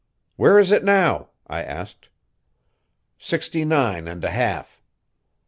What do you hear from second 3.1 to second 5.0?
"Sixty nine and a half."